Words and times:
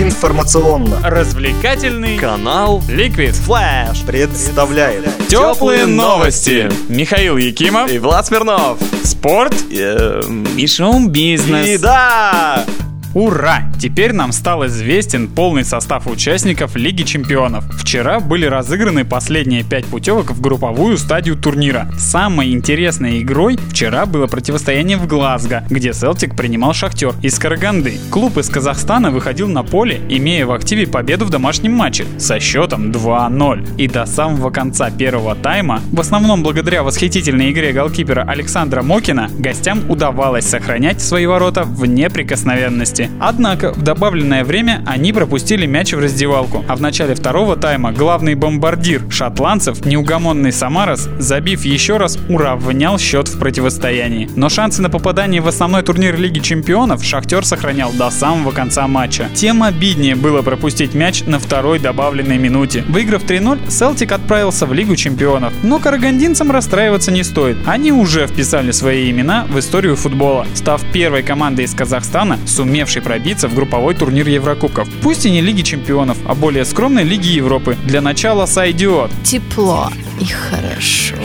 Информационно 0.00 1.00
развлекательный 1.02 2.16
канал 2.16 2.82
Liquid 2.88 3.36
Flash 3.46 4.06
представляет 4.06 5.04
Теплые 5.28 5.84
новости. 5.84 6.70
Михаил 6.88 7.36
Якимов, 7.36 7.90
и 7.90 7.98
Влад 7.98 8.26
Смирнов. 8.26 8.78
спорт 9.04 9.54
Эм, 9.70 10.44
и 10.56 10.66
шоу-бизнес. 10.66 11.68
И 11.68 11.76
да! 11.76 12.64
Ура! 13.14 13.64
Теперь 13.78 14.12
нам 14.12 14.32
стал 14.32 14.66
известен 14.66 15.28
полный 15.28 15.64
состав 15.64 16.06
участников 16.06 16.76
Лиги 16.76 17.02
Чемпионов. 17.02 17.64
Вчера 17.78 18.20
были 18.20 18.46
разыграны 18.46 19.04
последние 19.04 19.64
пять 19.64 19.84
путевок 19.84 20.30
в 20.30 20.40
групповую 20.40 20.96
стадию 20.96 21.36
турнира. 21.36 21.90
Самой 21.98 22.52
интересной 22.52 23.20
игрой 23.20 23.58
вчера 23.70 24.06
было 24.06 24.26
противостояние 24.28 24.96
в 24.96 25.06
Глазго, 25.06 25.64
где 25.68 25.92
Селтик 25.92 26.34
принимал 26.34 26.72
Шахтер 26.72 27.14
из 27.20 27.38
Караганды. 27.38 27.98
Клуб 28.10 28.38
из 28.38 28.48
Казахстана 28.48 29.10
выходил 29.10 29.48
на 29.48 29.62
поле, 29.62 30.00
имея 30.08 30.46
в 30.46 30.52
активе 30.52 30.86
победу 30.86 31.26
в 31.26 31.30
домашнем 31.30 31.72
матче 31.72 32.06
со 32.18 32.40
счетом 32.40 32.92
2-0. 32.92 33.76
И 33.76 33.88
до 33.88 34.06
самого 34.06 34.50
конца 34.50 34.90
первого 34.90 35.34
тайма, 35.34 35.80
в 35.92 36.00
основном 36.00 36.42
благодаря 36.42 36.82
восхитительной 36.82 37.50
игре 37.50 37.72
голкипера 37.72 38.22
Александра 38.22 38.82
Мокина, 38.82 39.28
гостям 39.38 39.90
удавалось 39.90 40.46
сохранять 40.46 41.02
свои 41.02 41.26
ворота 41.26 41.64
в 41.64 41.84
неприкосновенности. 41.84 43.01
Однако 43.20 43.72
в 43.72 43.82
добавленное 43.82 44.44
время 44.44 44.82
они 44.86 45.12
пропустили 45.12 45.66
мяч 45.66 45.92
в 45.92 45.98
раздевалку, 45.98 46.64
а 46.68 46.76
в 46.76 46.80
начале 46.80 47.14
второго 47.14 47.56
тайма 47.56 47.92
главный 47.92 48.34
бомбардир 48.34 49.02
шотландцев, 49.10 49.84
неугомонный 49.84 50.52
Самарас, 50.52 51.08
забив 51.18 51.64
еще 51.64 51.96
раз, 51.96 52.18
уравнял 52.28 52.98
счет 52.98 53.28
в 53.28 53.38
противостоянии. 53.38 54.28
Но 54.36 54.48
шансы 54.48 54.82
на 54.82 54.90
попадание 54.90 55.40
в 55.40 55.48
основной 55.48 55.82
турнир 55.82 56.18
Лиги 56.18 56.40
Чемпионов 56.40 57.02
Шахтер 57.02 57.46
сохранял 57.46 57.92
до 57.92 58.10
самого 58.10 58.50
конца 58.52 58.86
матча. 58.86 59.28
Тем 59.34 59.62
обиднее 59.62 60.16
было 60.16 60.42
пропустить 60.42 60.94
мяч 60.94 61.24
на 61.24 61.38
второй 61.38 61.78
добавленной 61.78 62.38
минуте. 62.38 62.84
Выиграв 62.88 63.24
3-0, 63.24 63.70
Селтик 63.70 64.12
отправился 64.12 64.66
в 64.66 64.72
Лигу 64.72 64.96
Чемпионов. 64.96 65.52
Но 65.62 65.78
карагандинцам 65.78 66.50
расстраиваться 66.50 67.10
не 67.10 67.24
стоит. 67.24 67.56
Они 67.66 67.92
уже 67.92 68.26
вписали 68.26 68.70
свои 68.72 69.10
имена 69.10 69.46
в 69.48 69.58
историю 69.58 69.96
футбола, 69.96 70.46
став 70.54 70.84
первой 70.92 71.22
командой 71.22 71.64
из 71.64 71.74
Казахстана, 71.74 72.38
сумевшей 72.46 72.91
пробиться 73.00 73.48
в 73.48 73.54
групповой 73.54 73.94
турнир 73.94 74.28
Еврокубков. 74.28 74.88
Пусть 75.02 75.26
и 75.26 75.30
не 75.30 75.40
Лиги 75.40 75.62
Чемпионов, 75.62 76.18
а 76.26 76.34
более 76.34 76.64
скромной 76.64 77.04
Лиги 77.04 77.28
Европы. 77.28 77.76
Для 77.84 78.00
начала 78.00 78.46
сойдет. 78.46 79.10
Тепло 79.24 79.90
и 80.20 80.26
хорошо. 80.26 81.16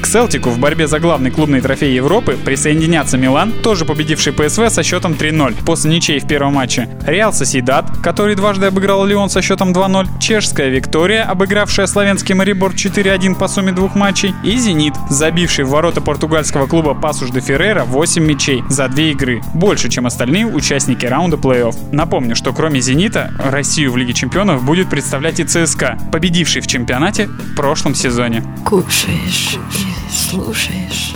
К 0.00 0.06
Селтику 0.06 0.50
в 0.50 0.58
борьбе 0.58 0.86
за 0.86 1.00
главный 1.00 1.30
клубный 1.30 1.60
трофей 1.60 1.94
Европы 1.94 2.38
присоединятся 2.42 3.18
Милан, 3.18 3.52
тоже 3.52 3.84
победивший 3.84 4.32
ПСВ 4.32 4.70
со 4.70 4.82
счетом 4.82 5.12
3-0 5.12 5.64
после 5.64 5.90
ничей 5.90 6.18
в 6.18 6.26
первом 6.26 6.54
матче, 6.54 6.88
Реал 7.06 7.32
Соседат, 7.32 7.86
который 8.02 8.34
дважды 8.34 8.66
обыграл 8.66 9.04
Лион 9.04 9.28
со 9.28 9.42
счетом 9.42 9.72
2-0, 9.72 10.18
Чешская 10.18 10.68
Виктория, 10.70 11.24
обыгравшая 11.24 11.86
славянский 11.86 12.34
Марибор 12.34 12.72
4-1 12.72 13.38
по 13.38 13.48
сумме 13.48 13.72
двух 13.72 13.94
матчей, 13.94 14.34
и 14.42 14.56
Зенит, 14.56 14.94
забивший 15.10 15.64
в 15.64 15.70
ворота 15.70 16.00
португальского 16.00 16.66
клуба 16.66 16.94
Пасуш 16.94 17.30
де 17.30 17.40
Феррера 17.40 17.84
8 17.84 18.22
мячей 18.24 18.64
за 18.68 18.88
две 18.88 19.10
игры, 19.12 19.42
больше, 19.54 19.88
чем 19.88 20.06
остальные 20.06 20.46
участники 20.46 21.04
раунда 21.04 21.36
плей-офф. 21.36 21.76
Напомню, 21.92 22.34
что 22.34 22.52
кроме 22.52 22.80
Зенита, 22.80 23.30
Россию 23.38 23.92
в 23.92 23.96
Лиге 23.96 24.14
Чемпионов 24.14 24.64
будет 24.64 24.88
представлять 24.88 25.38
и 25.40 25.44
ЦСКА, 25.44 25.98
победивший 26.10 26.62
в 26.62 26.66
чемпионате 26.66 27.26
в 27.26 27.54
прошлом 27.56 27.94
сезоне. 27.94 28.42
Кушаешь 28.64 29.58
слушаешь. 30.12 31.14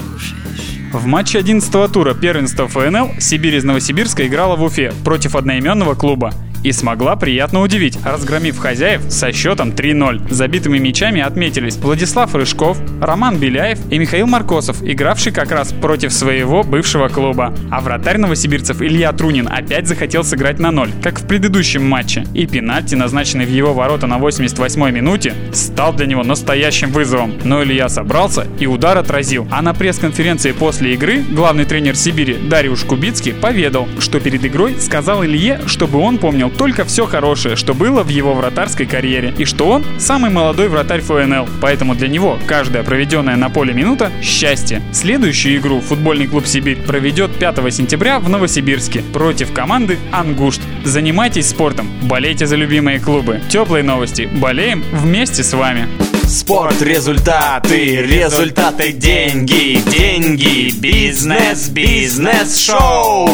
В 0.93 1.07
матче 1.07 1.39
11 1.39 1.93
тура 1.93 2.15
первенства 2.15 2.67
ФНЛ 2.67 3.21
Сибирь 3.21 3.57
из 3.57 3.65
Новосибирска 3.65 4.27
играла 4.27 4.57
в 4.57 4.63
Уфе 4.63 4.93
против 5.05 5.37
одноименного 5.37 5.95
клуба 5.95 6.33
и 6.67 6.73
смогла 6.73 7.15
приятно 7.15 7.61
удивить, 7.61 7.97
разгромив 8.05 8.59
хозяев 8.59 9.03
со 9.09 9.31
счетом 9.31 9.71
3-0. 9.71 10.33
Забитыми 10.33 10.79
мячами 10.79 11.21
отметились 11.21 11.77
Владислав 11.77 12.35
Рыжков, 12.35 12.77
Роман 13.01 13.39
Беляев 13.39 13.79
и 13.89 13.99
Михаил 13.99 14.27
Маркосов, 14.27 14.83
игравший 14.83 15.31
как 15.31 15.53
раз 15.53 15.73
против 15.73 16.13
своего 16.13 16.65
бывшего 16.65 17.07
клуба. 17.07 17.55
А 17.71 17.81
вратарь 17.81 18.19
новосибирцев 18.19 18.83
Илья 18.83 19.13
Трунин 19.13 19.47
опять 19.47 19.87
захотел 19.87 20.25
сыграть 20.25 20.59
на 20.59 20.73
ноль, 20.73 20.91
как 21.05 21.21
в 21.21 21.27
предыдущем 21.29 21.89
матче. 21.89 22.25
И 22.35 22.47
пенальти, 22.47 22.97
назначенный 22.97 23.47
в 23.47 23.51
его 23.51 23.73
ворота 23.73 24.09
на 24.09 24.19
88-й 24.19 24.91
минуте, 24.91 25.35
стал 25.53 25.93
для 25.93 26.07
него 26.07 26.25
настоящим 26.25 26.91
вызовом. 26.91 27.35
Но 27.45 27.63
Илья 27.63 27.89
собрался 27.89 28.45
и 28.59 28.67
удар 28.67 28.99
отразил. 28.99 29.47
А 29.53 29.63
на 29.63 29.73
пресс-конференции 29.73 30.51
после 30.51 30.95
игры 30.95 31.23
главный 31.23 31.65
тренер 31.65 31.95
Сибири 31.95 32.35
Дариуш 32.35 32.83
Кубицкий 32.83 33.35
поведал, 33.35 33.87
что 34.01 34.19
перед 34.19 34.45
игрой 34.45 34.75
сказал 34.81 35.25
Илье, 35.25 35.61
чтобы 35.67 36.01
он 36.01 36.19
помнил 36.19 36.51
только 36.57 36.85
все 36.85 37.07
хорошее, 37.07 37.57
что 37.57 37.75
было 37.75 38.03
в 38.03 38.09
его 38.09 38.35
вратарской 38.35 38.87
карьере, 38.87 39.35
и 39.39 39.45
что 39.45 39.69
он 39.69 39.85
самый 39.99 40.31
молодой 40.31 40.69
вратарь 40.69 41.01
ФНЛ, 41.01 41.49
поэтому 41.61 41.95
для 41.95 42.09
него 42.09 42.39
каждая 42.47 42.83
проведенная 42.83 43.37
на 43.37 43.51
поле 43.51 43.73
минута– 43.73 44.11
счастье. 44.23 44.83
Следующую 44.93 45.59
игру 45.59 45.81
футбольный 45.81 46.27
клуб 46.27 46.47
«Сибирь» 46.47 46.79
проведет 46.83 47.35
5 47.39 47.73
сентября 47.73 48.19
в 48.19 48.29
Новосибирске 48.29 49.01
против 49.13 49.53
команды 49.53 49.99
«Ангушт». 50.13 50.61
Занимайтесь 50.85 51.49
спортом, 51.49 51.89
болейте 52.03 52.47
за 52.47 52.57
любимые 52.57 52.99
клубы. 53.01 53.41
Теплые 53.49 53.83
новости. 53.83 54.29
Болеем 54.41 54.85
вместе 54.93 55.43
с 55.43 55.53
вами. 55.53 55.89
Спорт, 56.25 56.83
результаты, 56.83 58.03
результаты, 58.03 58.93
деньги, 58.93 59.81
деньги, 59.89 60.73
бизнес, 60.77 61.69
бизнес, 61.69 62.59
шоу. 62.59 63.29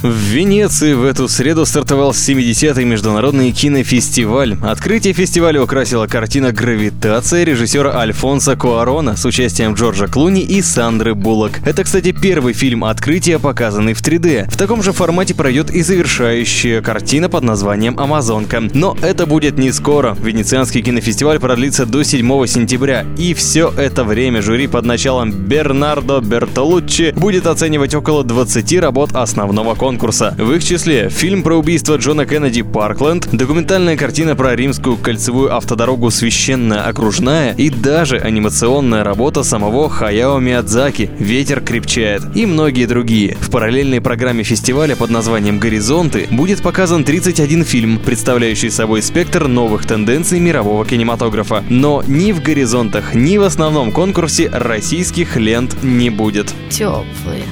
В 0.00 0.12
Венеции 0.12 0.92
в 0.92 1.02
эту 1.02 1.26
среду 1.26 1.66
стартовал 1.66 2.12
70-й 2.12 2.84
международный 2.84 3.50
кинофестиваль. 3.50 4.56
Открытие 4.62 5.12
фестиваля 5.12 5.60
украсила 5.60 6.06
картина 6.06 6.52
«Гравитация» 6.52 7.42
режиссера 7.42 7.98
Альфонса 7.98 8.54
Куарона 8.54 9.16
с 9.16 9.24
участием 9.24 9.74
Джорджа 9.74 10.06
Клуни 10.06 10.42
и 10.42 10.62
Сандры 10.62 11.16
Буллок. 11.16 11.58
Это, 11.66 11.82
кстати, 11.82 12.12
первый 12.12 12.52
фильм 12.52 12.84
открытия, 12.84 13.40
показанный 13.40 13.94
в 13.94 14.00
3D. 14.00 14.48
В 14.48 14.56
таком 14.56 14.84
же 14.84 14.92
формате 14.92 15.34
пройдет 15.34 15.72
и 15.72 15.82
завершающая 15.82 16.80
картина 16.80 17.28
под 17.28 17.42
названием 17.42 17.98
«Амазонка». 17.98 18.62
Но 18.72 18.96
это 19.02 19.26
будет 19.26 19.58
не 19.58 19.72
скоро. 19.72 20.16
Венецианский 20.22 20.80
кинофестиваль 20.80 21.40
продлится 21.40 21.86
до 21.86 22.04
7 22.04 22.46
сентября. 22.46 23.04
И 23.16 23.34
все 23.34 23.72
это 23.76 24.04
время 24.04 24.42
жюри 24.42 24.68
под 24.68 24.84
началом 24.84 25.32
Бернардо 25.32 26.20
Бертолуччи 26.20 27.12
будет 27.16 27.48
оценивать 27.48 27.96
около 27.96 28.22
20 28.22 28.78
работ 28.78 29.10
основного 29.16 29.74
конкурса 29.74 29.87
конкурса. 29.88 30.34
В 30.36 30.52
их 30.52 30.62
числе 30.62 31.08
фильм 31.08 31.42
про 31.42 31.56
убийство 31.56 31.96
Джона 31.96 32.26
Кеннеди 32.26 32.60
«Паркленд», 32.60 33.26
документальная 33.32 33.96
картина 33.96 34.36
про 34.36 34.54
римскую 34.54 34.98
кольцевую 34.98 35.56
автодорогу 35.56 36.10
«Священная 36.10 36.82
окружная» 36.82 37.54
и 37.54 37.70
даже 37.70 38.18
анимационная 38.18 39.02
работа 39.02 39.42
самого 39.42 39.88
Хаяо 39.88 40.40
Миядзаки 40.40 41.08
«Ветер 41.18 41.62
крепчает» 41.62 42.20
и 42.34 42.44
многие 42.44 42.84
другие. 42.84 43.38
В 43.40 43.50
параллельной 43.50 44.02
программе 44.02 44.42
фестиваля 44.42 44.94
под 44.94 45.08
названием 45.08 45.58
«Горизонты» 45.58 46.28
будет 46.30 46.60
показан 46.60 47.02
31 47.02 47.64
фильм, 47.64 47.98
представляющий 47.98 48.70
собой 48.70 49.00
спектр 49.00 49.48
новых 49.48 49.86
тенденций 49.86 50.38
мирового 50.38 50.84
кинематографа. 50.84 51.64
Но 51.70 52.04
ни 52.06 52.32
в 52.32 52.42
«Горизонтах», 52.42 53.14
ни 53.14 53.38
в 53.38 53.42
основном 53.42 53.90
конкурсе 53.90 54.50
российских 54.52 55.36
лент 55.36 55.82
не 55.82 56.10
будет. 56.10 56.52
Теплые, 56.68 57.44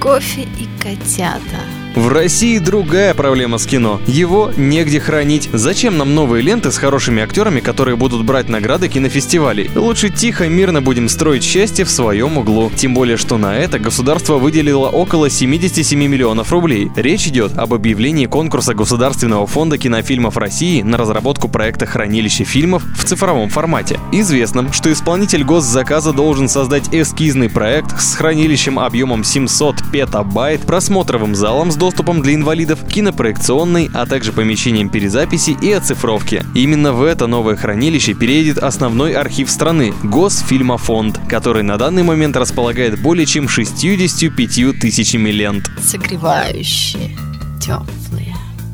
кофе 0.00 0.40
и 0.40 0.66
котята. 0.82 1.79
В 1.96 2.06
России 2.06 2.58
другая 2.58 3.14
проблема 3.14 3.58
с 3.58 3.66
кино. 3.66 4.00
Его 4.06 4.52
негде 4.56 5.00
хранить. 5.00 5.50
Зачем 5.52 5.98
нам 5.98 6.14
новые 6.14 6.40
ленты 6.40 6.70
с 6.70 6.78
хорошими 6.78 7.20
актерами, 7.20 7.58
которые 7.58 7.96
будут 7.96 8.24
брать 8.24 8.48
награды 8.48 8.88
кинофестивалей? 8.88 9.68
Лучше 9.74 10.08
тихо, 10.08 10.48
мирно 10.48 10.82
будем 10.82 11.08
строить 11.08 11.42
счастье 11.42 11.84
в 11.84 11.90
своем 11.90 12.38
углу. 12.38 12.70
Тем 12.76 12.94
более, 12.94 13.16
что 13.16 13.38
на 13.38 13.56
это 13.56 13.80
государство 13.80 14.38
выделило 14.38 14.86
около 14.86 15.28
77 15.28 15.98
миллионов 15.98 16.52
рублей. 16.52 16.92
Речь 16.94 17.26
идет 17.26 17.58
об 17.58 17.74
объявлении 17.74 18.26
конкурса 18.26 18.72
Государственного 18.72 19.48
фонда 19.48 19.76
кинофильмов 19.76 20.36
России 20.36 20.82
на 20.82 20.96
разработку 20.96 21.48
проекта 21.48 21.86
хранилища 21.86 22.44
фильмов 22.44 22.84
в 22.96 23.04
цифровом 23.04 23.48
формате. 23.48 23.98
Известно, 24.12 24.72
что 24.72 24.92
исполнитель 24.92 25.42
госзаказа 25.42 26.12
должен 26.12 26.48
создать 26.48 26.94
эскизный 26.94 27.50
проект 27.50 28.00
с 28.00 28.14
хранилищем 28.14 28.78
объемом 28.78 29.24
700 29.24 29.90
петабайт, 29.90 30.60
просмотровым 30.60 31.34
залом 31.34 31.72
с 31.72 31.79
доступом 31.80 32.20
для 32.22 32.34
инвалидов, 32.34 32.86
кинопроекционной, 32.86 33.90
а 33.92 34.06
также 34.06 34.32
помещением 34.32 34.90
перезаписи 34.90 35.56
и 35.60 35.72
оцифровки. 35.72 36.44
Именно 36.54 36.92
в 36.92 37.02
это 37.02 37.26
новое 37.26 37.56
хранилище 37.56 38.14
переедет 38.14 38.58
основной 38.58 39.14
архив 39.14 39.50
страны– 39.50 39.92
Госфильмофонд, 40.04 41.18
который 41.28 41.62
на 41.62 41.78
данный 41.78 42.02
момент 42.02 42.36
располагает 42.36 43.00
более 43.00 43.26
чем 43.26 43.48
65 43.48 44.78
тысячами 44.78 45.30
лент. 45.30 45.70
Согревающие, 45.82 47.16
теплые. 47.60 48.09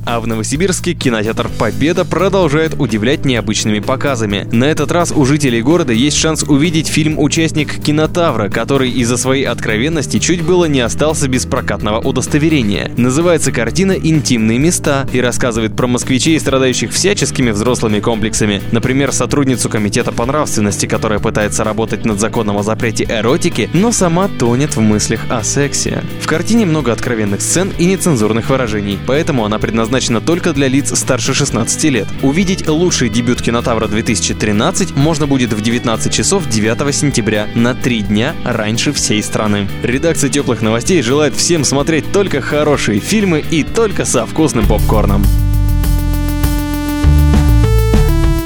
А 0.07 0.21
в 0.21 0.27
Новосибирске 0.29 0.95
кинотеатр 0.95 1.49
«Победа» 1.59 2.05
продолжает 2.05 2.75
удивлять 2.79 3.25
необычными 3.25 3.81
показами. 3.81 4.47
На 4.53 4.67
этот 4.67 4.93
раз 4.93 5.11
у 5.11 5.25
жителей 5.25 5.63
города 5.63 5.93
есть 5.93 6.17
шанс 6.17 6.45
увидеть 6.45 6.87
фильм 6.87 7.19
«Участник 7.19 7.83
кинотавра», 7.83 8.49
который 8.49 8.89
из-за 8.89 9.17
своей 9.17 9.43
откровенности 9.43 10.21
чуть 10.21 10.43
было 10.43 10.67
не 10.67 10.79
остался 10.79 11.27
без 11.27 11.45
прокатного 11.45 11.99
удостоверения. 11.99 12.93
Называется 12.97 13.51
картина 13.51 13.97
«Интимные 14.01 14.61
места» 14.61 15.09
и 15.13 15.21
рассказывает 15.21 15.75
про 15.75 15.89
москвичей, 15.89 16.39
страдающих 16.39 16.93
всяческими 16.93 17.51
взрослыми 17.51 17.99
комплексами. 17.99 18.63
Например, 18.71 19.11
сотрудницу 19.11 19.69
комитета 19.69 20.13
по 20.13 20.25
нравственности, 20.25 20.87
которая 20.87 21.19
пытается 21.19 21.65
работать 21.65 22.05
над 22.05 22.21
законом 22.21 22.59
о 22.59 22.63
запрете 22.63 23.09
эротики, 23.11 23.69
но 23.73 23.91
сама 23.91 24.29
тонет 24.39 24.77
в 24.77 24.81
мыслях 24.81 25.23
о 25.31 25.43
сексе. 25.43 26.05
В 26.21 26.29
картине 26.29 26.65
много 26.65 26.93
откровенных 26.93 27.41
сцен 27.41 27.73
и 27.77 27.87
нецензурных 27.87 28.51
выражений, 28.51 29.01
поэтому 29.05 29.45
она 29.45 29.59
предназначена 29.59 29.96
только 30.21 30.53
для 30.53 30.69
лиц 30.69 30.97
старше 30.99 31.33
16 31.33 31.85
лет. 31.85 32.07
Увидеть 32.23 32.69
лучший 32.69 33.09
дебют 33.09 33.41
Кинотавра 33.41 33.89
2013 33.89 34.95
можно 34.95 35.27
будет 35.27 35.53
в 35.53 35.61
19 35.63 36.13
часов 36.13 36.49
9 36.49 36.95
сентября 36.95 37.49
на 37.55 37.75
три 37.75 38.03
дня 38.03 38.35
раньше 38.45 38.93
всей 38.93 39.23
страны. 39.23 39.69
Редакция 39.83 40.29
теплых 40.29 40.61
новостей 40.61 41.01
желает 41.01 41.35
всем 41.35 41.65
смотреть 41.65 42.13
только 42.13 42.41
хорошие 42.41 43.01
фильмы 43.01 43.43
и 43.51 43.63
только 43.63 44.05
со 44.05 44.27
вкусным 44.27 44.67
попкорном. 44.67 45.25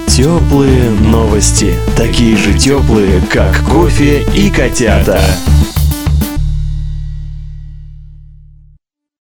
Теплые 0.07 0.91
новости. 0.91 1.75
Такие 1.97 2.37
же 2.37 2.57
теплые, 2.57 3.21
как 3.31 3.65
кофе 3.65 4.23
и 4.35 4.51
котята. 4.51 5.21